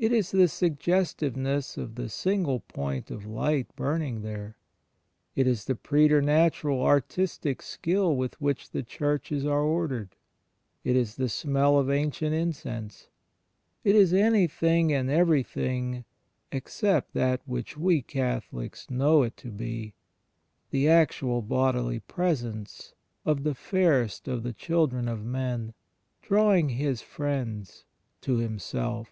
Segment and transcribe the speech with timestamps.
[0.00, 4.56] It is the suggestiveness of the single point of light btiming there!
[5.34, 10.10] It is the preter natural artistic skill with which the churches are ordered
[10.86, 13.08] I It is the smell of ancient incense!
[13.82, 16.04] It is anything and everything
[16.52, 19.94] except that which we Catholics know it to be—
[20.70, 22.94] the actual bodily Presence
[23.24, 25.74] of the Fairest of the children of men,
[26.22, 27.82] drawing His friends
[28.20, 29.10] to Himself!